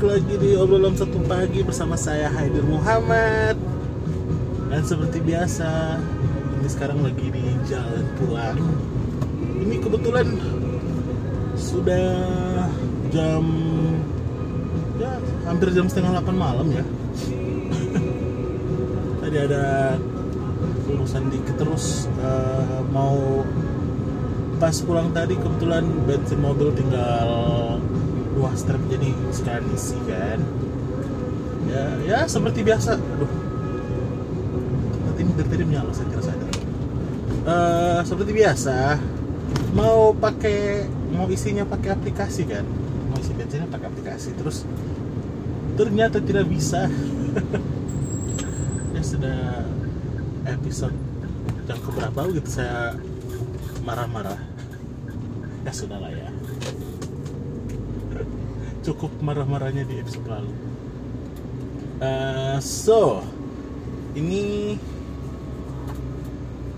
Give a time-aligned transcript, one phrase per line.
[0.00, 3.52] balik lagi di obrolan satu pagi bersama saya Haidir Muhammad.
[4.72, 6.00] Dan seperti biasa
[6.56, 8.56] ini sekarang lagi di jalan pulang.
[9.60, 10.40] Ini kebetulan
[11.52, 12.16] sudah
[13.12, 13.44] jam
[14.96, 16.84] ya hampir jam setengah 8 malam ya.
[19.20, 20.00] Tadi ada
[20.96, 23.44] urusan dikit terus eh, mau
[24.56, 27.80] pas pulang tadi kebetulan bensin mobil tinggal
[28.40, 30.40] dua strap jadi sekalian isi kan?
[31.68, 32.96] Ya ya seperti biasa.
[32.96, 33.28] Aduh.
[35.04, 36.48] Nanti ini dari tadi menyala saya kira sadar.
[37.40, 38.76] Eh, seperti biasa
[39.76, 42.64] mau pakai mau isinya pakai aplikasi kan?
[43.12, 44.64] Mau isi bensinnya pakai aplikasi terus
[45.76, 46.88] ternyata tidak bisa.
[48.90, 49.64] Ya sudah
[50.44, 50.92] episode
[51.64, 52.92] yang keberapa gitu saya
[53.80, 54.36] marah-marah.
[55.64, 56.28] Ya sudah lah ya
[58.80, 60.52] cukup marah-marahnya di episode lalu.
[62.00, 63.20] Eh, so
[64.16, 64.76] ini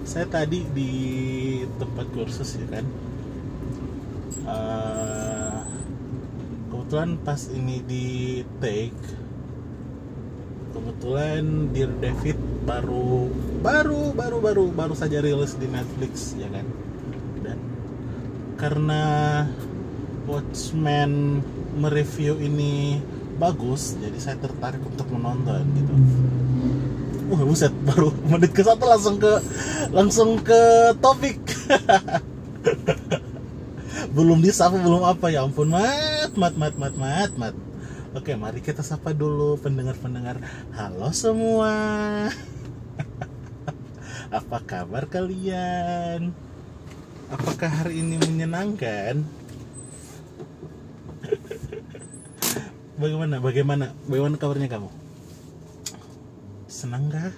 [0.02, 0.92] saya tadi di
[1.78, 2.84] tempat kursus ya kan?
[4.42, 5.60] Eh,
[6.68, 8.06] kebetulan pas ini di
[8.58, 8.98] take
[10.72, 13.30] kebetulan Dear David baru
[13.62, 16.66] baru baru baru baru saja rilis di Netflix ya kan?
[17.46, 17.58] Dan
[18.58, 19.02] karena
[20.32, 21.44] Watchmen
[21.76, 23.04] mereview ini
[23.36, 25.92] bagus jadi saya tertarik untuk menonton gitu.
[27.28, 29.32] Wah buset baru menit ke satu langsung ke
[29.92, 31.36] langsung ke topik.
[34.16, 37.54] Belum disapa belum apa ya ampun mat mat mat mat mat mat.
[38.12, 40.36] Oke mari kita sapa dulu pendengar pendengar
[40.76, 41.72] halo semua.
[44.32, 46.32] Apa kabar kalian?
[47.32, 49.24] Apakah hari ini menyenangkan
[53.02, 54.90] bagaimana bagaimana bagaimana kabarnya kamu?
[56.70, 57.34] Senang gak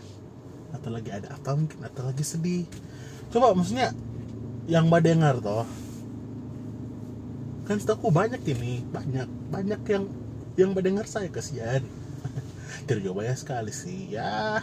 [0.76, 1.80] atau lagi ada apa mungkin?
[1.80, 2.68] Atau lagi sedih?
[3.32, 3.96] Coba maksudnya
[4.68, 5.64] yang mbak dengar toh.
[7.64, 10.04] Kan setahu banyak ini banyak banyak yang
[10.60, 11.80] yang mendengar saya kasihan.
[12.86, 14.60] Tidak banyak sekali sih ya.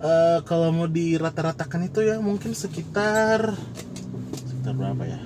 [0.00, 3.52] Eh, kalau mau dirata-ratakan itu ya mungkin sekitar
[4.32, 5.20] sekitar berapa ya?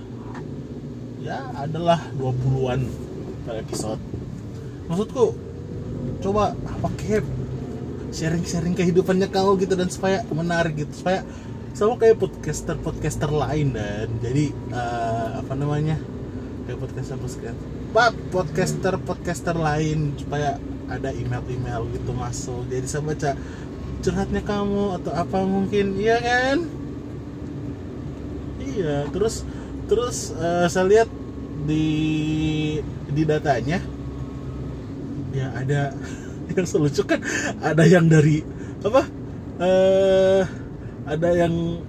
[1.19, 2.83] Ya adalah 20-an
[3.47, 4.03] per episode
[4.89, 5.37] maksudku
[6.25, 7.23] coba pakai
[8.11, 10.93] sharing-sharing kehidupannya kau gitu dan supaya menarik gitu.
[11.05, 11.23] Supaya
[11.77, 15.95] sama kayak podcaster podcaster lain dan jadi eh, apa namanya
[16.67, 17.55] kayak podcaster podcaster
[17.89, 20.61] Pak, podcaster podcaster lain supaya
[20.93, 22.69] ada email-email gitu masuk.
[22.69, 23.31] Jadi saya baca
[24.05, 26.59] curhatnya kamu atau apa mungkin iya kan?
[28.61, 29.45] Iya terus
[29.89, 31.09] terus eh, saya lihat
[31.65, 31.87] di
[33.09, 33.81] di datanya
[35.33, 35.93] ya ada
[36.57, 37.21] yang selucu kan?
[37.61, 38.41] Ada yang dari
[38.85, 39.03] apa?
[39.59, 40.43] Eh
[41.09, 41.81] ada yang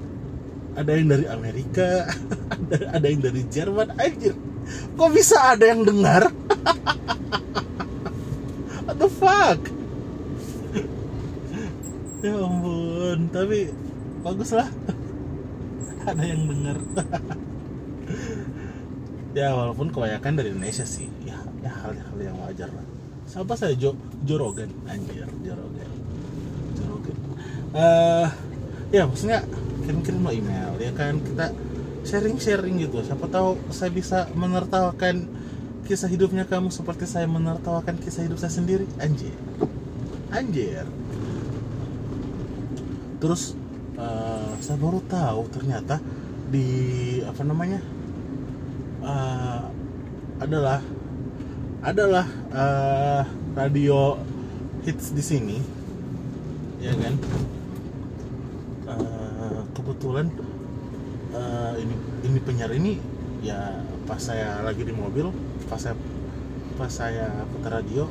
[0.80, 2.08] ada yang dari Amerika
[2.56, 3.96] ada ada yang dari Jerman.
[4.00, 4.36] Anjir
[4.70, 6.30] kok bisa ada yang dengar?
[8.86, 9.60] What the fuck?
[12.20, 13.72] Ya ampun tapi
[14.20, 14.68] bagus lah
[16.04, 16.78] ada yang dengar
[19.32, 21.08] ya walaupun kebanyakan dari Indonesia sih.
[21.24, 22.99] Ya ya hal-hal yang wajar lah
[23.30, 23.94] siapa saya Jo
[24.26, 25.90] Jorogan anjir Jorogan
[26.76, 27.18] Jorogan
[27.78, 28.30] eh
[28.90, 29.46] ya maksudnya
[29.90, 31.18] kirim-kirim lo email ya kan?
[31.18, 31.50] Kita
[32.06, 33.02] sharing-sharing gitu.
[33.02, 35.26] Siapa tahu saya bisa menertawakan
[35.90, 38.86] kisah hidupnya kamu seperti saya menertawakan kisah hidup saya sendiri.
[39.02, 39.34] Anjir.
[40.30, 40.86] Anjir.
[43.18, 43.58] Terus
[43.98, 45.98] eh, saya baru tahu ternyata
[46.54, 46.68] di
[47.26, 47.82] apa namanya
[49.02, 49.62] eh,
[50.38, 50.86] adalah
[51.80, 53.24] adalah eh,
[53.56, 54.20] radio
[54.84, 55.58] hits di sini.
[56.80, 57.16] Ya kan?
[58.90, 60.28] Eh, kebetulan
[61.36, 61.96] eh, ini
[62.28, 63.00] ini penyiar ini
[63.40, 65.32] ya pas saya lagi di mobil
[65.72, 65.96] pas saya
[66.76, 68.04] pas saya putar radio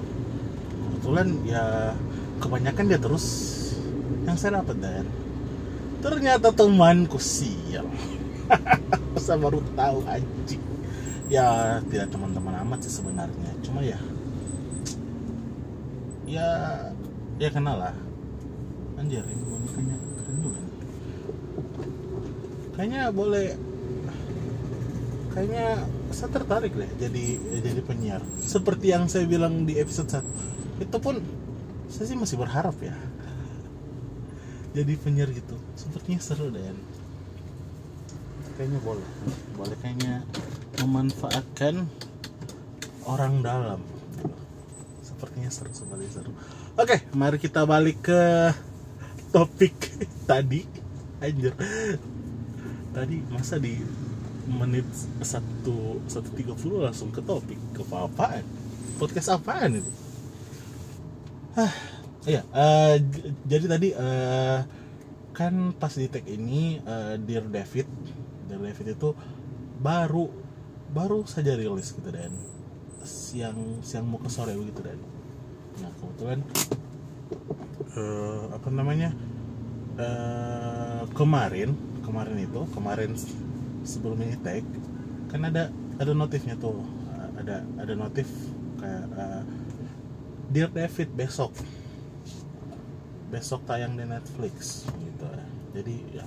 [0.88, 1.92] kebetulan ya
[2.40, 3.26] kebanyakan dia terus
[4.24, 5.06] yang saya dapat dan.
[5.98, 7.88] Ternyata temanku sial.
[9.18, 10.62] Saya baru tahu anjing.
[11.26, 13.50] Ya tidak teman-teman amat sih sebenarnya.
[13.64, 13.96] Cuma ya
[16.28, 16.48] ya
[17.40, 17.96] ya kenal lah.
[19.00, 20.74] Anjir ini bonekanya keren juga nih.
[22.76, 23.46] Kayaknya boleh
[25.32, 25.66] kayaknya
[26.12, 27.24] saya tertarik deh jadi
[27.64, 28.20] jadi penyiar.
[28.44, 31.24] Seperti yang saya bilang di episode 1 itu pun
[31.88, 32.92] saya sih masih berharap ya.
[34.76, 35.56] Jadi penyiar gitu.
[35.72, 36.60] Sepertinya seru deh.
[38.60, 39.08] Kayaknya boleh
[39.56, 40.26] boleh kayaknya
[40.82, 41.86] memanfaatkan
[43.08, 43.80] orang dalam.
[45.00, 46.30] Sepertinya seru seperti seru.
[46.76, 48.22] Oke mari kita balik ke
[49.32, 49.74] topik
[50.30, 50.62] tadi.
[51.18, 51.56] Anjir.
[52.92, 53.74] Tadi masa di
[54.48, 54.86] menit
[55.24, 57.58] satu satu tiga puluh langsung ke topik.
[57.72, 58.44] Ke apaan
[58.98, 59.90] podcast apaan itu
[61.54, 61.70] ah
[62.26, 62.42] iya
[62.98, 64.58] j- jadi tadi eh,
[65.32, 67.86] kan pas di tag ini eh, Dear David
[68.50, 69.14] Dear David itu
[69.78, 70.26] baru
[70.90, 72.34] baru saja rilis gitu dan
[73.08, 75.00] siang siang mau ke sore begitu dan
[75.80, 76.38] nah kebetulan
[77.96, 79.10] eh, apa namanya
[79.96, 81.72] eh, kemarin
[82.04, 83.16] kemarin itu kemarin
[83.88, 84.64] sebelum ini tag
[85.32, 86.78] kan ada ada notifnya tuh.
[87.38, 88.26] Ada ada notif
[88.78, 89.42] kayak eh,
[90.48, 91.52] Dear David besok.
[93.28, 95.28] Besok tayang di Netflix gitu.
[95.76, 96.26] Jadi ya.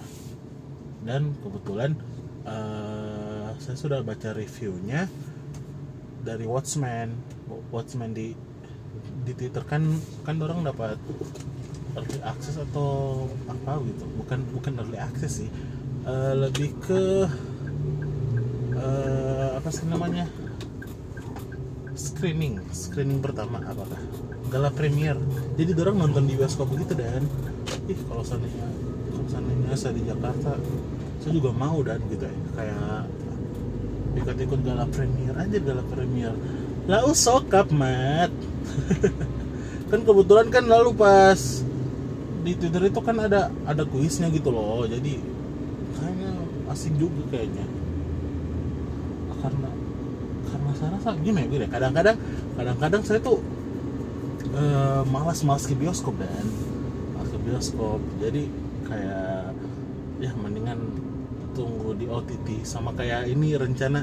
[1.01, 1.97] Dan kebetulan
[2.45, 5.09] eh, saya sudah baca reviewnya
[6.21, 7.13] dari Watchmen
[7.73, 8.33] Watchmen di
[9.21, 9.85] di Twitter kan
[10.25, 10.97] kan orang dapat
[11.97, 14.03] early access atau apa gitu.
[14.21, 15.49] Bukan bukan early access sih.
[16.07, 17.27] Eh, lebih ke
[18.73, 20.25] eh, apa sih namanya?
[21.93, 23.99] Screening screening pertama apakah?
[24.51, 25.15] Gala premier
[25.55, 27.23] jadi orang nonton di bioskop gitu dan.
[27.87, 28.67] Ih kalau seandainya
[29.11, 30.57] kalau seandainya saya di Jakarta
[31.21, 32.37] saya juga mau dan gitu ya.
[32.57, 33.05] Kayak
[34.17, 36.33] ikut-ikut gala premier aja gala premier.
[36.89, 38.31] Lah usokap mat.
[39.91, 41.35] Kan kebetulan kan lalu pas
[42.47, 44.87] di Twitter itu kan ada ada kuisnya gitu loh.
[44.87, 45.19] Jadi
[45.99, 46.31] kayaknya
[46.71, 47.67] asik juga kayaknya.
[49.43, 49.69] Karena
[50.47, 52.15] karena saya rasa gimana ya gini, kadang-kadang
[52.55, 53.43] kadang-kadang saya tuh
[54.55, 56.47] eh, malas-malas ke bioskop dan.
[57.11, 57.99] Malas ke bioskop.
[58.23, 58.47] Jadi
[58.87, 59.51] kayak
[60.23, 60.79] ya mendingan
[61.61, 64.01] tunggu di OTT sama kayak ini rencana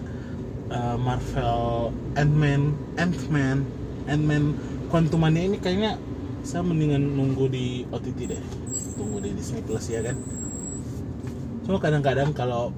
[0.70, 3.58] eh, Marvel Ant-Man Ant-Man
[4.06, 4.44] Ant-Man
[4.87, 5.99] Quantumania ini kayaknya
[6.46, 8.43] saya mendingan nunggu di OTT deh.
[8.94, 10.16] Tunggu di Disney Plus ya kan?
[11.66, 12.70] Cuma kadang-kadang kalau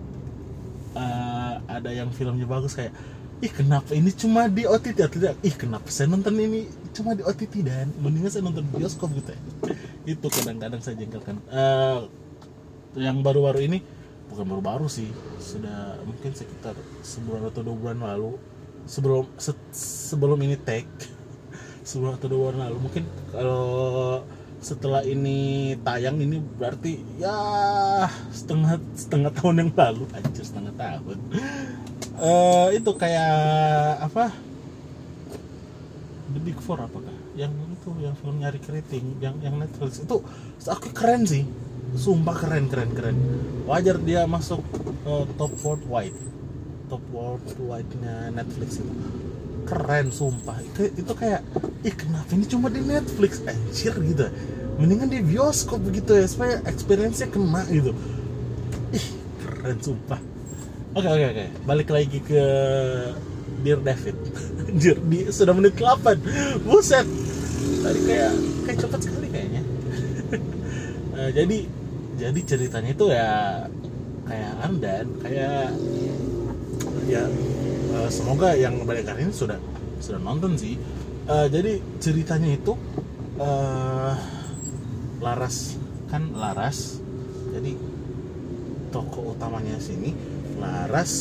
[0.97, 2.97] eh, ada yang filmnya bagus kayak
[3.41, 7.25] ih kenapa ini cuma di OTT atau tidak ih kenapa saya nonton ini cuma di
[7.25, 9.41] OTT dan mendingan saya nonton bioskop gitu ya.
[10.09, 11.37] Itu kadang-kadang saya jengkelkan.
[11.47, 12.01] Eh,
[12.99, 13.79] yang baru-baru ini
[14.31, 15.11] bukan baru-baru sih
[15.43, 18.39] sudah mungkin sekitar sebulan atau dua bulan lalu.
[18.87, 19.71] Sebelum se-
[20.11, 20.89] sebelum ini take
[21.91, 22.77] sebulan atau dua bulan lalu.
[22.87, 23.05] Mungkin
[23.35, 24.23] kalau
[24.61, 27.33] setelah ini tayang ini berarti ya
[28.31, 30.05] setengah setengah tahun yang lalu.
[30.15, 31.19] Anjir setengah tahun.
[32.21, 33.33] Eh itu kayak
[34.05, 34.29] apa?
[36.37, 37.17] The Big Four apakah?
[37.33, 40.05] Yang itu yang film nyari keriting yang yang Netflix.
[40.05, 40.21] Itu
[40.69, 41.49] aku keren sih
[41.97, 43.17] sumpah keren keren keren.
[43.67, 44.63] Wajar dia masuk
[45.07, 46.17] eh, top worldwide.
[46.91, 48.93] Top worldwide nya Netflix itu.
[49.67, 50.59] Keren sumpah.
[50.75, 51.47] Ke- itu kayak
[51.87, 53.43] ih kenapa ini cuma di Netflix?
[53.47, 54.27] Anjir gitu.
[54.81, 57.95] Mendingan di bioskop begitu ya supaya experience-nya kena gitu.
[58.91, 59.07] Ih
[59.45, 60.21] keren sumpah.
[60.97, 61.45] Oke oke oke.
[61.67, 62.43] Balik lagi ke
[63.61, 64.17] Dear David.
[64.67, 67.07] Anjir di sudah menit 8 buset.
[67.81, 68.33] Tadi kayak
[68.67, 69.63] kayak cepat sekali kayaknya.
[71.21, 71.69] Eh, jadi
[72.21, 73.65] jadi ceritanya itu ya
[74.29, 75.73] kayak Andan kayak
[77.09, 77.25] ya
[77.97, 79.57] eh, semoga yang mendengar ini sudah
[80.05, 80.77] sudah nonton sih.
[81.25, 82.77] Eh, jadi ceritanya itu
[83.41, 84.15] eh
[85.21, 85.81] Laras
[86.13, 87.01] kan Laras
[87.57, 87.73] jadi
[88.93, 90.13] tokoh utamanya sini
[90.61, 91.13] Laras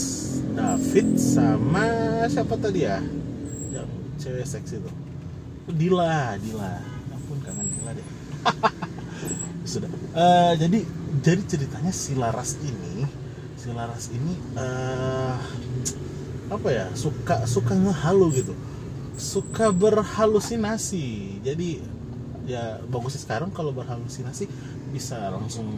[0.51, 1.88] David sama
[2.27, 3.00] siapa tadi ya?
[3.71, 4.91] Yang cewek seksi itu.
[5.69, 8.07] Dila Dila Ya ampun kangen Dila deh
[9.69, 10.79] sudah Eh, jadi
[11.21, 13.05] jadi ceritanya si Laras ini
[13.59, 15.38] si Laras ini eh
[16.49, 18.53] apa ya suka suka ngehalu gitu.
[19.19, 21.39] Suka berhalusinasi.
[21.45, 21.77] Jadi
[22.49, 24.49] ya bagusnya sekarang kalau berhalusinasi
[24.89, 25.69] bisa langsung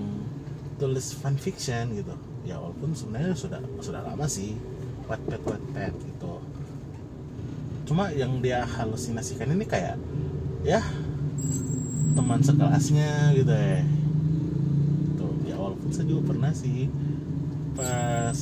[0.80, 2.16] tulis fanfiction gitu.
[2.48, 4.56] Ya walaupun sebenarnya sudah sudah lama sih.
[5.12, 6.34] Wattpad Wattpad gitu.
[7.92, 10.00] Cuma yang dia halusinasikan ini kayak
[10.64, 10.80] ya
[12.12, 13.82] teman sekelasnya gitu ya
[15.16, 16.92] tuh ya walaupun saya juga pernah sih
[17.76, 18.40] pas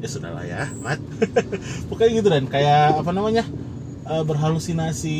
[0.00, 0.96] ya sudahlah ya mat.
[1.92, 2.48] Pokoknya gitu dan.
[2.48, 3.44] Kayak apa namanya
[4.08, 5.18] eh, berhalusinasi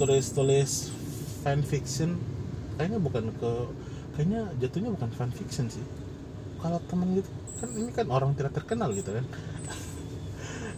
[0.00, 0.88] tulis-tulis
[1.44, 2.16] fanfiction.
[2.80, 3.52] Kayaknya bukan ke
[4.16, 5.84] kayaknya jatuhnya bukan fanfiction sih.
[6.64, 7.28] Kalau temen gitu
[7.60, 9.24] kan ini kan orang tidak terkenal gitu kan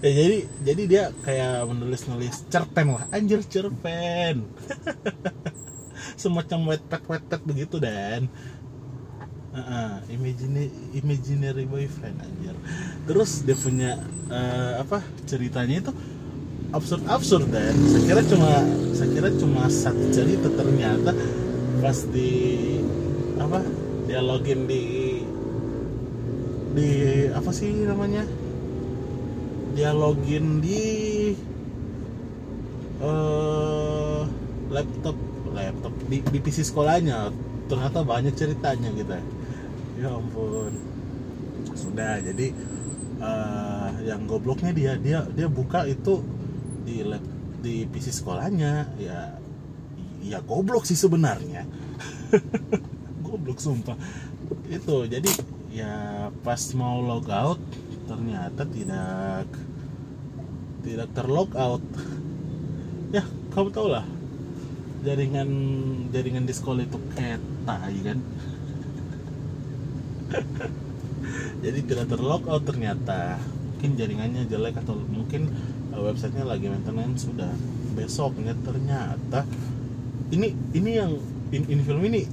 [0.03, 3.07] ya jadi jadi dia kayak menulis nulis cerpen lah.
[3.15, 4.43] Anjir cerpen.
[6.23, 8.27] Semacam wetpad wetpad begitu dan.
[9.53, 12.57] Uh, imaginary imaginary boyfriend anjir.
[13.05, 14.01] Terus dia punya
[14.33, 15.93] eh, apa ceritanya itu
[16.73, 17.77] absurd absurd dan.
[17.87, 18.51] Saya kira cuma
[18.97, 21.13] saya kira cuma satu cerita ternyata
[21.85, 22.31] pas di
[23.37, 23.61] apa
[24.09, 24.83] dia login di
[26.73, 26.91] di
[27.29, 28.25] apa sih namanya
[29.73, 30.83] dia login di
[33.03, 34.23] eh
[34.73, 35.17] laptop
[35.53, 37.33] laptop di, di PC sekolahnya.
[37.69, 39.13] Ternyata banyak ceritanya gitu
[39.99, 40.09] ya.
[40.13, 40.73] Ampun.
[41.73, 42.53] Sudah jadi
[43.21, 46.21] eh, yang gobloknya dia dia dia buka itu
[46.85, 47.25] di lab
[47.65, 48.93] di PC sekolahnya.
[49.01, 49.37] Ya
[50.23, 51.67] ya goblok sih sebenarnya.
[53.27, 53.97] Goblok sumpah.
[54.69, 55.29] Itu jadi
[55.73, 57.61] ya pas mau log out
[58.05, 59.49] ternyata tidak
[60.83, 61.83] tidak terlog out.
[63.15, 63.25] Ya
[63.55, 64.07] kamu tau lah.
[65.03, 65.51] Jaringan
[66.15, 68.19] jaringan di sekolah itu kayak tai kan?
[71.65, 73.39] Jadi tidak terlog out ternyata.
[73.79, 75.51] Mungkin jaringannya jelek atau mungkin
[75.91, 77.51] uh, websitenya lagi maintenance sudah.
[77.99, 79.43] Besoknya ternyata
[80.33, 81.19] ini ini yang
[81.53, 82.25] in, ini film ini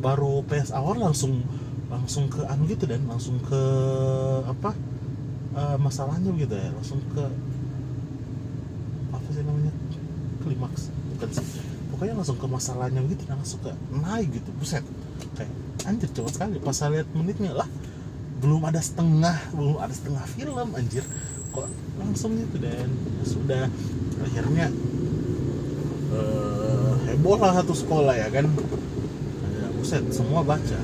[0.00, 1.44] baru PS awal langsung
[1.92, 3.62] langsung ke anu gitu dan langsung ke
[4.48, 4.72] apa
[5.54, 6.72] uh, masalahnya gitu ya.
[6.72, 7.24] Langsung ke
[9.14, 9.72] apa sih namanya
[10.54, 11.46] klimaks bukan sih.
[11.90, 14.86] Pokoknya langsung ke masalahnya gitu dan langsung ke naik gitu buset.
[15.34, 15.50] Kayak
[15.82, 16.54] anjir coba sekali.
[16.62, 17.66] Pas saya lihat menitnya lah
[18.38, 21.02] belum ada setengah belum ada setengah film anjir.
[21.50, 21.66] Kok
[21.98, 22.86] langsung gitu dan.
[22.86, 23.62] Ya sudah
[24.22, 24.70] akhirnya
[26.14, 28.46] eh, heboh lah satu sekolah ya kan.
[29.58, 30.78] Ya, buset semua baca.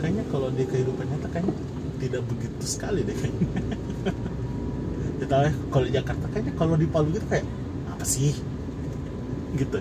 [0.00, 1.56] Kayaknya kalau di kehidupan nyata kayaknya
[2.00, 3.48] tidak begitu sekali deh kayaknya.
[5.20, 7.44] Ya ya kalau di Jakarta kayaknya kalau di Palu gitu kayak
[8.00, 8.32] apa sih?
[9.60, 9.76] Gitu.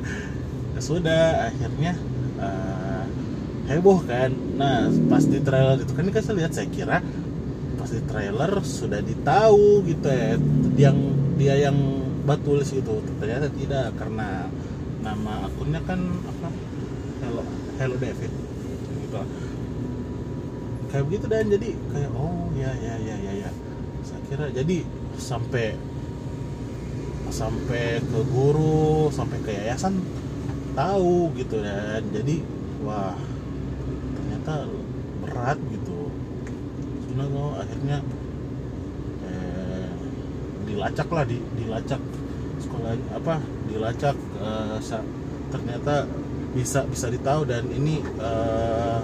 [0.75, 1.95] Ya sudah akhirnya
[2.35, 3.03] eh,
[3.71, 4.35] heboh kan?
[4.59, 6.99] Nah pas di trailer itu kan ini kan lihat saya kira
[7.79, 10.35] pas di trailer sudah ditahu gitu ya
[10.75, 10.99] yang
[11.39, 11.79] dia yang
[12.27, 12.99] batulis itu.
[13.23, 14.51] Ternyata tidak karena
[14.99, 16.51] nama akunnya kan apa?
[17.23, 17.47] Hello
[17.79, 18.31] Hello David.
[18.99, 19.21] Gitu.
[20.91, 21.47] Kayak begitu dan.
[21.47, 23.51] Jadi kayak oh ya ya ya ya ya.
[24.03, 24.83] Saya kira jadi
[25.15, 25.79] sampai
[27.29, 30.01] sampai ke guru sampai ke yayasan
[30.73, 32.41] tahu gitu dan jadi
[32.85, 33.17] wah
[34.17, 34.65] ternyata
[35.25, 36.09] berat gitu
[37.09, 37.97] sudah lo akhirnya
[39.25, 39.89] eh,
[40.69, 42.01] dilacak lah di dilacak
[42.61, 43.35] sekolah apa
[43.69, 44.77] dilacak eh,
[45.49, 46.05] ternyata
[46.53, 49.01] bisa bisa ditahu dan ini eh,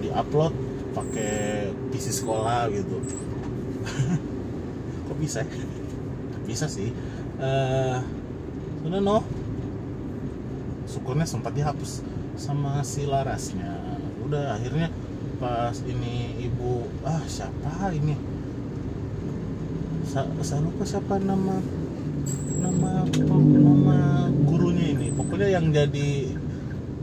[0.00, 0.52] diupload
[0.96, 2.96] pakai PC sekolah gitu
[5.06, 5.79] kok bisa ya?
[6.50, 6.90] Bisa sih.
[8.82, 9.22] Sudah no
[10.90, 12.02] syukurnya sempat dihapus
[12.34, 13.78] sama si larasnya.
[14.26, 14.90] Udah akhirnya
[15.38, 18.18] pas ini ibu ah siapa ini?
[20.10, 21.62] Sa saya lupa siapa nama
[22.58, 23.98] nama nama
[24.42, 25.14] gurunya ini.
[25.14, 26.10] Pokoknya yang jadi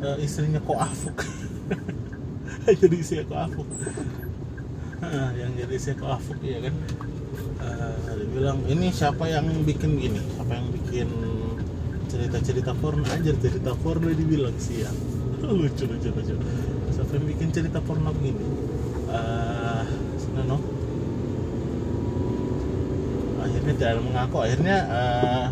[0.04, 1.24] eh, istrinya Ko Afuk.
[2.68, 3.68] Jadi istrinya Ko Afuk.
[5.40, 6.76] Yang jadi istrinya Ko Afuk ya kan
[7.58, 10.22] Eh, dia bilang ini siapa yang bikin gini?
[10.38, 11.10] Siapa yang bikin
[12.08, 13.04] cerita-cerita porno?
[13.10, 14.92] Aja cerita porno dibilang sih ya
[15.44, 16.36] lucu lucu lucu.
[16.94, 18.46] Siapa yang bikin cerita porno begini?
[19.10, 19.86] Eh
[20.38, 20.58] uh, no
[23.48, 24.38] akhirnya tidak mengaku.
[24.44, 25.48] Akhirnya eh,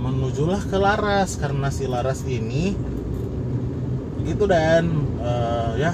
[0.00, 1.36] menujulah ke Laras.
[1.36, 2.74] Karena si Laras ini
[4.22, 4.86] gitu dan
[5.18, 5.92] eh, ya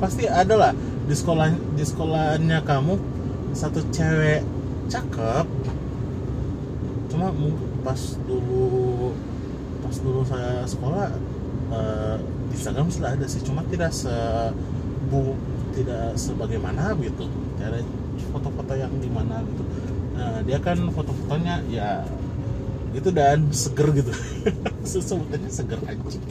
[0.00, 0.72] pasti ada lah
[1.06, 3.15] di sekolah di sekolahnya kamu
[3.56, 4.44] satu cewek
[4.92, 5.46] cakep.
[7.08, 7.32] Cuma
[7.80, 9.16] pas dulu
[9.80, 11.08] pas dulu saya sekolah
[12.52, 14.12] di Instagram sudah ada sih cuma tidak se
[15.08, 15.32] bu
[15.72, 17.24] tidak sebagaimana gitu.
[17.56, 17.80] Ada
[18.30, 19.64] foto-foto yang di mana gitu.
[20.20, 22.04] Nah dia kan foto-fotonya ya
[22.92, 24.12] gitu dan seger gitu.
[24.84, 26.22] Sebutannya seger anjing.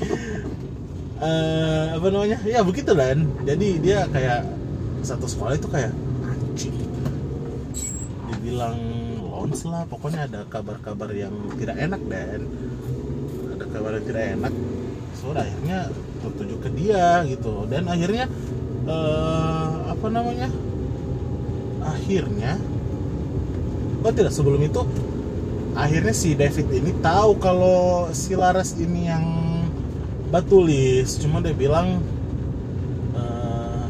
[1.16, 2.40] Eh, apa namanya?
[2.46, 3.26] Ya begitu dan.
[3.48, 4.46] Jadi dia kayak
[5.06, 5.94] satu sekolah itu kayak
[6.26, 6.76] anjing
[8.34, 8.78] dibilang
[9.56, 9.84] lons lah.
[9.88, 12.44] Pokoknya ada kabar-kabar yang tidak enak dan.
[13.56, 14.54] Ada kabar yang tidak enak.
[15.16, 15.80] Sudah akhirnya
[16.20, 17.64] tertuju ke dia gitu.
[17.72, 18.28] Dan akhirnya
[18.84, 20.52] eh, apa namanya?
[21.88, 22.60] Akhirnya
[24.06, 24.86] oh tidak sebelum itu
[25.74, 29.26] akhirnya si David ini tahu kalau si Laras ini yang
[30.30, 32.04] batulis cuma dia bilang
[33.18, 33.86] eh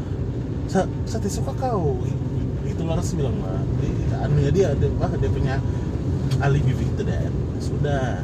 [0.70, 2.00] "Sa- Sati suka kau.
[2.64, 3.55] Itu Laras bilang lah
[4.26, 5.56] anunya dia dia, ah, dia punya
[6.42, 8.20] alibi gitu dan sudah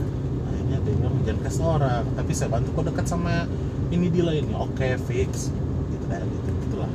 [0.51, 3.49] akhirnya dia bilang jangan kasih orang tapi saya bantu kau dekat sama
[3.93, 5.53] ini dia ini oke fix.
[5.93, 6.91] Gitu dan gitu gitulah.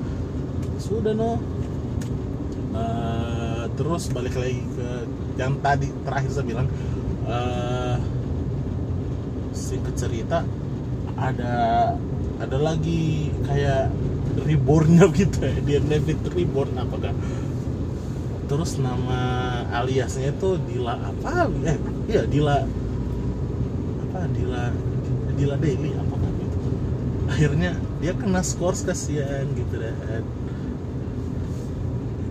[0.82, 1.32] Sudah no.
[2.78, 4.90] Eh, terus balik lagi ke
[5.38, 6.68] yang tadi terakhir saya bilang
[7.30, 7.96] eh
[9.54, 10.46] singkat cerita
[11.18, 11.54] ada
[12.38, 13.90] ada lagi kayak
[14.46, 15.54] rebornnya gitu ya.
[15.62, 17.14] Dia David reborn apakah
[18.48, 19.20] terus nama
[19.72, 21.52] aliasnya itu Dila apa?
[21.68, 21.78] Eh
[22.08, 22.64] iya Dila.
[24.08, 24.72] Apa Dila?
[25.38, 26.58] Dila Daily apakah gitu
[27.28, 30.26] akhirnya dia kena scores kasihan gitu dan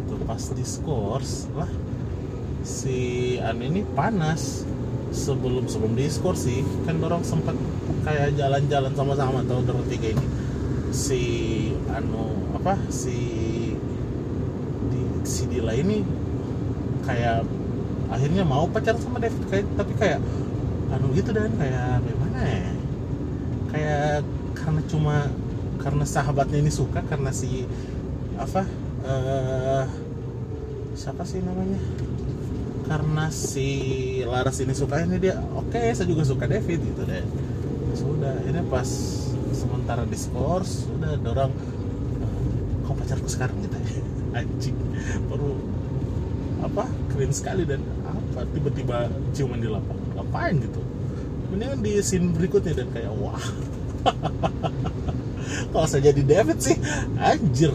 [0.02, 1.70] itu pas di scores lah
[2.66, 4.66] si An ini panas.
[5.06, 7.54] Sebelum sebelum di skor sih kan orang sempat
[8.04, 10.26] kayak jalan-jalan sama-sama tahun bertiga ini.
[10.90, 11.22] Si
[11.88, 13.16] anu apa si
[15.26, 16.06] si Dila ini
[17.02, 17.42] kayak
[18.08, 19.42] akhirnya mau pacaran sama David.
[19.50, 20.20] Kayak tapi kayak
[20.94, 21.50] anu gitu dan.
[21.58, 22.70] Kayak gimana ya?
[23.74, 24.22] Kayak
[24.54, 25.16] karena cuma
[25.82, 27.66] karena sahabatnya ini suka karena si
[28.38, 28.62] apa
[29.04, 29.84] eh
[30.94, 31.82] siapa sih namanya?
[32.86, 33.66] Karena si
[34.22, 37.26] Laras ini suka ini dia oke saya juga suka David gitu deh
[37.98, 38.86] sudah ini pas
[39.50, 41.50] sementara diskors sudah dorong
[42.86, 44.05] kau pacarku sekarang gitu ya
[44.36, 44.76] anjing.
[45.32, 45.56] Baru
[46.60, 46.84] apa?
[47.12, 48.44] Keren sekali dan apa?
[48.52, 49.98] Tiba-tiba ciuman di lapang.
[50.16, 50.80] Ngapain gitu?
[51.52, 53.40] Mendingan di scene berikutnya dan kayak wah.
[55.72, 56.76] Kalau saya jadi David sih
[57.16, 57.72] anjir.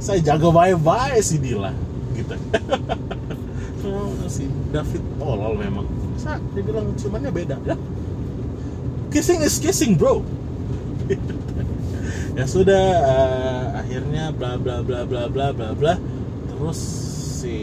[0.00, 1.72] Saya jaga bye-bye si Dila.
[2.16, 2.34] Gitu.
[4.26, 4.42] Si
[4.74, 5.86] David tolol memang.
[6.18, 7.54] Masa dia bilang ciumannya beda.
[7.62, 7.78] Ya.
[9.14, 10.26] Kissing is kissing bro.
[12.36, 13.55] Ya sudah eh,
[13.96, 15.96] akhirnya bla bla bla bla bla bla bla
[16.52, 16.76] terus
[17.40, 17.56] si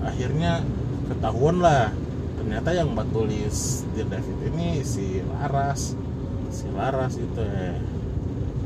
[0.00, 0.64] akhirnya
[1.12, 1.92] ketahuan lah
[2.40, 5.92] ternyata yang buat tulis Dear David ini si Laras
[6.48, 7.76] si Laras itu ya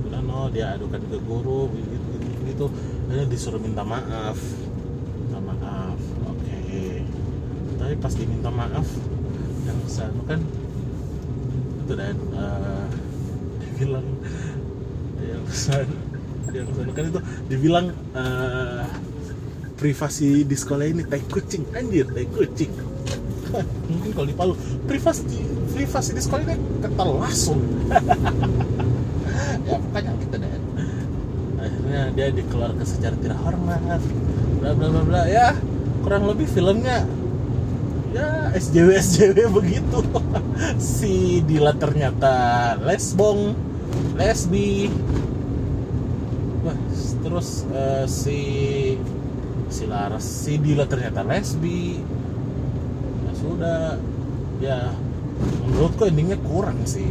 [0.07, 2.67] bilang no dia adukan ke guru gitu gitu, gitu.
[3.11, 4.39] Akhirnya disuruh minta maaf
[5.27, 5.99] minta maaf
[6.31, 6.63] oke
[7.83, 8.87] tapi pas diminta maaf
[9.67, 10.39] yang sana kan
[11.83, 12.87] itu dan eh,
[13.75, 14.07] dibilang
[15.23, 16.12] yang sana yang sana
[16.93, 18.85] kan itu dibilang eh,
[19.81, 21.67] privasi di sekolah ini tai kucing.
[21.75, 22.73] Anjir tai kucing.
[23.91, 24.55] Mungkin kalau di Palu
[24.87, 27.61] privasi privasi di sekolah ini kental langsung.
[29.63, 30.51] Ya pokoknya gitu deh.
[31.61, 34.03] Akhirnya dia dikeluarkan secara tidak hormat.
[34.59, 35.23] Bla bla bla bla.
[35.31, 35.55] Ya
[36.03, 37.07] kurang lebih filmnya
[38.13, 39.99] ya SJW SJW begitu.
[40.83, 43.55] Si Dila ternyata lesbong
[44.17, 44.91] lesbi
[47.33, 48.41] terus eh, si
[49.73, 51.97] si Laras si Dila ternyata lesbi.
[53.25, 53.97] Ya sudah.
[54.61, 54.93] Ya
[55.65, 57.09] menurutku endingnya kurang sih.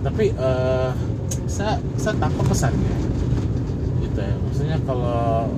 [0.00, 0.90] Tapi eh,
[1.44, 2.96] saya saya tangkap pesannya.
[4.00, 4.32] Gitu ya.
[4.48, 5.52] Maksudnya kalau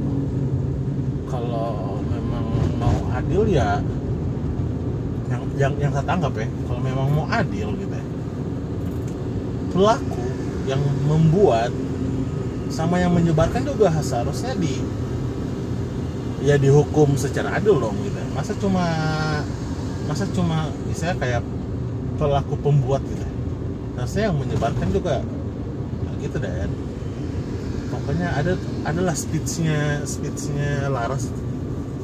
[1.30, 2.46] kalau memang
[2.82, 3.78] mau adil ya
[5.30, 8.06] yang yang yang saya tangkap ya kalau memang mau adil gitu ya.
[9.70, 10.26] Pelaku
[10.66, 11.70] yang membuat
[12.72, 14.80] sama yang menyebarkan juga seharusnya di
[16.42, 18.18] ya dihukum secara adil dong gitu.
[18.32, 18.86] Masa cuma
[20.08, 21.42] masa cuma misalnya kayak
[22.16, 23.22] pelaku pembuat gitu.
[23.22, 23.30] Ya.
[24.02, 25.20] harusnya yang menyebarkan juga
[26.02, 26.66] nah, gitu deh.
[27.92, 28.56] Pokoknya ada
[28.88, 31.28] adalah speechnya speechnya Laras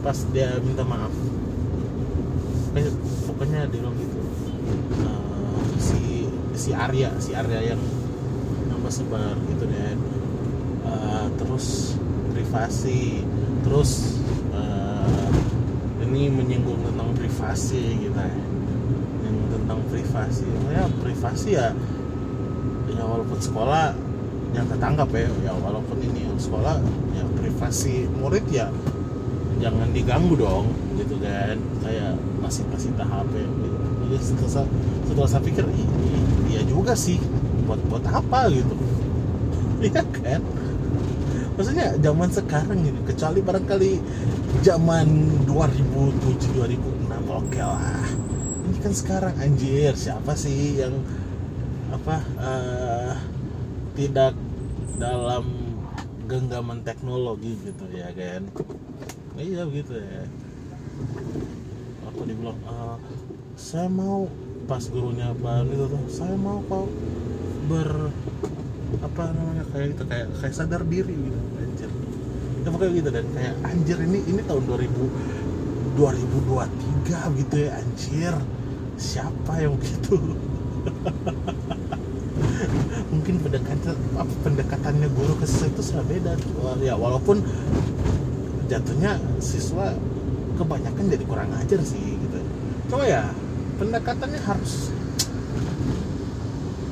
[0.05, 1.11] pas dia minta maaf.
[2.71, 2.93] Pokoknya,
[3.27, 4.19] pokoknya dia bilang gitu.
[5.01, 6.01] Eh, si
[6.55, 7.81] si Arya si Arya yang
[8.69, 9.81] nama sebar gitu deh.
[9.81, 9.97] Eh,
[12.49, 13.21] privasi.
[13.61, 14.17] Terus
[14.57, 15.29] eh,
[16.09, 18.33] ini menyinggung tentang privasi gitu ya.
[19.29, 20.49] Yang tentang privasi.
[20.73, 21.69] Ya privasi ya
[22.89, 23.93] ya walaupun sekolah
[24.57, 25.29] yang tertangkap ya.
[25.45, 26.81] Ya walaupun ini yang sekolah
[27.13, 28.73] ya privasi murid ya
[29.61, 31.61] jangan diganggu dong gitu kan.
[31.85, 33.77] Kayak masih masih tahap ya gitu.
[34.09, 34.73] jadi setelah, saya-
[35.05, 37.21] setelah saya pikir "Ih, ih, iya juga sih
[37.69, 38.49] buat buat apa?
[38.49, 38.73] Gitu.
[39.79, 40.43] Iya kan
[41.59, 43.93] maksudnya zaman sekarang gitu kecuali barangkali
[44.63, 45.07] zaman
[45.43, 48.07] 2007 2006 oke lah.
[48.63, 50.95] Ini kan sekarang anjir siapa sih yang
[51.91, 53.13] apa eh,
[53.99, 54.39] tidak
[55.03, 55.51] dalam
[56.31, 58.47] genggaman teknologi gitu ya kan?
[59.35, 60.23] Iya gitu ya.
[62.15, 62.97] Aku dibilang "Eh,
[63.59, 64.31] saya mau
[64.71, 66.87] pas gurunya apa itu tuh saya mau kau
[67.67, 68.15] ber
[68.99, 71.91] apa namanya kayak gitu kayak kayak sadar diri gitu anjir.
[72.63, 73.27] Itu pokoknya gitu dan.
[73.37, 78.35] Kayak anjir ini ini tahun 2000 2023 gitu ya anjir.
[78.99, 80.19] Siapa yang begitu
[83.13, 86.33] mungkin pendekatan apa pendekatannya guru ke siswa itu sudah beda.
[86.83, 87.45] Ya walaupun
[88.69, 89.95] jatuhnya siswa
[90.59, 92.39] kebanyakan jadi kurang ajar sih gitu.
[92.91, 93.31] Cuma ya
[93.79, 94.91] pendekatannya harus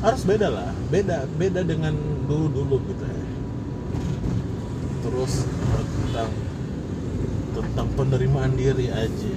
[0.03, 0.71] harus beda lah.
[0.93, 1.95] Beda beda dengan
[2.27, 3.25] dulu dulu gitu ya.
[5.07, 5.33] Terus
[6.03, 6.31] tentang
[7.57, 9.33] tentang penerimaan diri aja.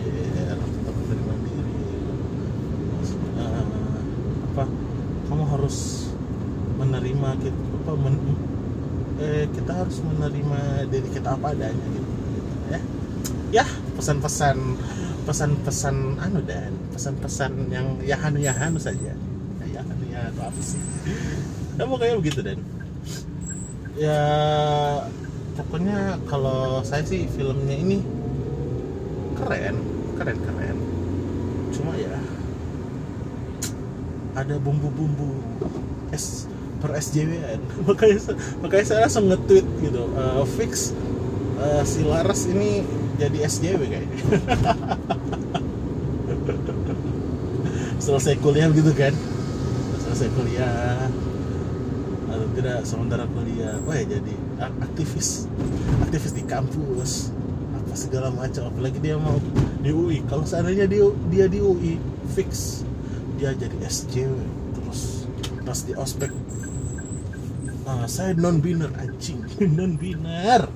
[0.60, 1.76] Tentang penerimaan diri.
[3.40, 3.66] Eh,
[4.54, 4.64] apa?
[5.30, 6.10] Kamu harus
[6.80, 8.40] menerima kita apa men-
[9.20, 12.82] eh, kita harus menerima diri kita apa adanya gitu, gitu ya.
[13.50, 13.66] Ya
[14.00, 14.58] pesan-pesan
[15.28, 19.14] pesan-pesan anu dan pesan-pesan yang ya hanu ya hanu saja
[20.20, 20.82] ya apa sih?
[21.80, 22.60] Ya pokoknya begitu dan
[23.96, 24.22] ya
[25.56, 28.04] pokoknya kalau saya sih filmnya ini
[29.40, 29.76] keren
[30.20, 30.78] keren keren.
[31.72, 32.20] Cuma ya
[34.36, 35.40] ada bumbu-bumbu
[36.12, 36.48] S
[36.80, 37.44] per SJW
[37.88, 38.20] makanya
[38.64, 40.96] makanya saya langsung nge-tweet gitu eh, fix
[41.60, 42.84] eh, si Laras ini
[43.20, 44.20] jadi SJW kayaknya.
[48.00, 49.12] Selesai kuliah gitu kan
[50.20, 51.00] selesai kuliah.
[52.28, 53.80] Atau tidak sementara kuliah.
[53.88, 55.48] Wah ya jadi ak- aktivis.
[56.04, 57.32] Aktivis di kampus.
[57.72, 58.68] Apa segala macam.
[58.68, 59.40] Apalagi dia mau
[59.80, 61.96] di UI kalau seandainya dia dia di UI
[62.36, 62.84] fix.
[63.40, 64.36] Dia jadi SJW
[64.76, 65.24] terus
[65.64, 66.36] pas di ospek
[67.88, 69.40] ah, saya non biner anjing.
[69.72, 70.68] Non biner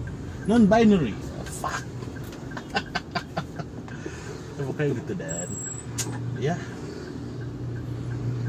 [0.47, 1.19] non binary
[1.59, 1.83] fuck.
[4.55, 5.49] Ya, pokoknya gitu dan.
[6.39, 6.55] Ya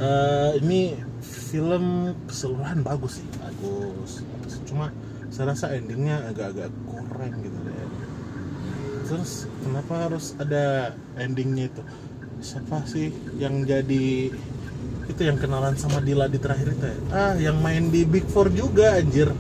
[0.05, 0.81] Eh, ini
[1.25, 3.27] film keseluruhan bagus sih.
[3.41, 4.21] Bagus
[4.69, 4.93] cuma
[5.33, 7.89] saya rasa endingnya agak-agak kurang gitu deh.
[9.09, 11.83] Terus kenapa harus ada endingnya itu?
[12.45, 13.09] Siapa sih
[13.41, 14.29] yang jadi
[15.05, 16.97] itu yang kenalan sama Dila di terakhir itu ya?
[17.13, 19.33] ah yang main di Big Four juga anjir.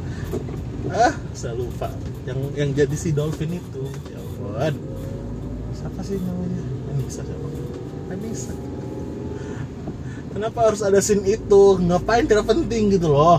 [0.89, 1.93] Ah saya lupa.
[2.25, 3.85] Yang yang jadi si Dolphin itu.
[4.09, 4.75] Ya ampun.
[5.77, 6.63] Siapa sih namanya?
[6.89, 7.49] Anissa siapa?
[8.09, 8.74] Anissa
[10.35, 11.79] kenapa harus ada scene itu?
[11.79, 12.27] Ngapain?
[12.27, 13.39] Tidak penting gitu loh.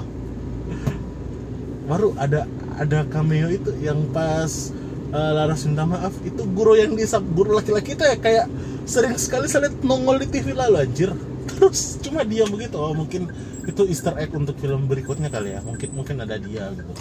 [1.85, 2.47] Baru ada
[2.79, 4.71] ada cameo itu yang pas
[5.11, 8.45] uh, Laras minta maaf itu guru yang disap guru laki-laki itu ya kayak
[8.89, 11.11] sering sekali saya lihat nongol di TV lalu anjir.
[11.51, 12.79] Terus cuma dia begitu.
[12.79, 13.29] Oh mungkin
[13.67, 15.61] itu Easter egg untuk film berikutnya kali ya.
[15.61, 16.93] Mungkin mungkin ada dia gitu.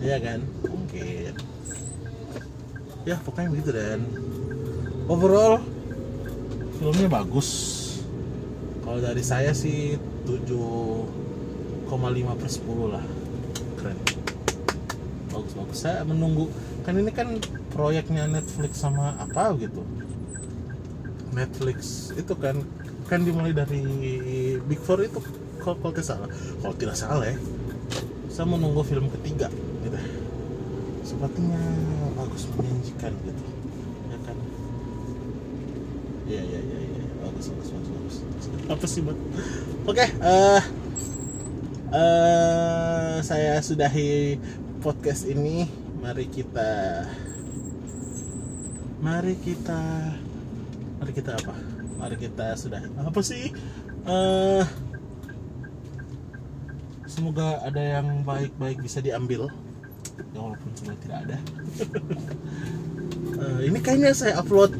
[0.00, 0.40] Iya kan?
[0.64, 1.32] Mungkin.
[3.02, 4.00] Ya pokoknya begitu dan.
[5.10, 5.60] Overall
[6.78, 7.81] filmnya bagus
[8.92, 9.96] kalau dari saya sih
[10.28, 11.88] 7,5
[12.36, 13.00] per 10 lah.
[13.80, 13.96] Keren.
[15.32, 16.52] Bagus bagus saya menunggu
[16.84, 17.40] kan ini kan
[17.72, 19.80] proyeknya Netflix sama apa gitu.
[21.32, 22.60] Netflix itu kan
[23.08, 23.80] kan dimulai dari
[24.60, 25.24] Big Four itu.
[25.64, 26.28] Kalau, kalau tidak salah?
[26.60, 27.40] Kalau tidak salah ya?
[28.28, 29.48] Saya menunggu film ketiga
[29.88, 29.96] gitu.
[31.00, 31.64] Sepertinya
[32.12, 33.44] bagus menjanjikan gitu.
[34.12, 34.36] Ya kan?
[36.28, 38.31] Iya iya iya iya bagus bagus bagus bagus
[38.70, 39.18] apa sih buat
[39.86, 40.62] oke eh
[41.92, 44.40] eh saya sudahi
[44.82, 45.68] podcast ini.
[46.02, 47.04] Mari kita
[48.98, 50.10] mari kita
[50.98, 51.54] mari kita apa?
[52.02, 53.54] Mari kita sudah apa sih?
[54.08, 54.64] Eh
[57.06, 59.52] semoga ada yang baik-baik bisa diambil.
[60.32, 61.36] Ya walaupun sebenarnya tidak ada.
[63.32, 64.76] Eh, ini kayaknya saya upload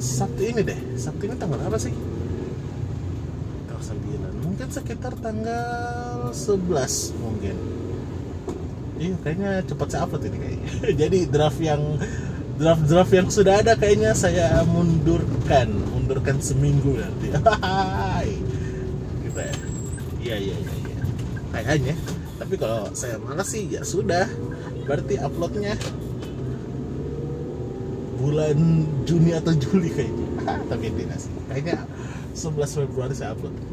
[0.00, 0.78] Sabtu ini deh.
[0.96, 1.92] Sabtu ini tanggal apa sih
[3.88, 7.56] 9 mungkin sekitar tanggal 11 mungkin.
[8.98, 10.68] Iya kayaknya cepat saya upload ini kayaknya.
[11.06, 11.82] Jadi draft yang
[12.58, 15.70] draft draft yang sudah ada kayaknya saya mundurkan.
[15.94, 17.30] Mundurkan seminggu nanti.
[19.22, 19.54] Gitu ya.
[20.18, 21.02] Iya iya iya iya.
[21.54, 21.94] Kayaknya.
[22.42, 24.26] Tapi kalau saya malas sih ya sudah.
[24.90, 25.78] Berarti uploadnya
[28.18, 28.58] bulan
[29.06, 30.26] Juni atau Juli kayaknya.
[30.74, 31.30] Tapi tidak sih.
[31.46, 31.86] Kayaknya
[32.34, 33.67] 11 Februari saya upload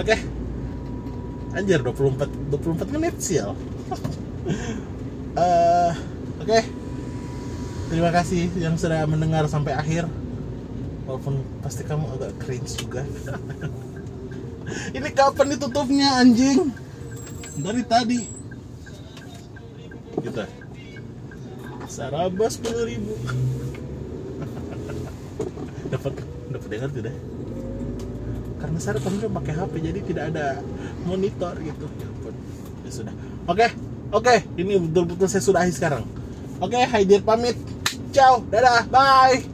[0.00, 0.16] oke.
[1.50, 3.58] Anjir 24 24 menit sial
[5.30, 5.92] Eh,
[6.42, 6.58] oke.
[7.86, 10.10] Terima kasih yang sudah mendengar sampai akhir.
[11.06, 13.06] Walaupun pasti kamu agak cringe juga.
[14.96, 16.74] Ini kapan ditutupnya anjing?
[17.62, 18.26] Dari tadi.
[20.18, 20.42] Gitu.
[21.86, 23.14] Sarabas 10 ribu.
[25.94, 26.14] Dapat
[26.50, 27.14] dapat dengar tidak
[28.60, 30.46] karena saya rekamnya pakai HP jadi tidak ada
[31.08, 31.86] monitor gitu.
[31.98, 32.34] Ya ampun.
[32.84, 33.14] Ya sudah.
[33.48, 33.66] Oke
[34.12, 34.34] oke.
[34.60, 36.04] Ini betul-betul saya sudahi sekarang.
[36.60, 37.56] Oke Haidir pamit.
[38.12, 38.44] Ciao.
[38.52, 38.84] Dadah.
[38.86, 39.49] Bye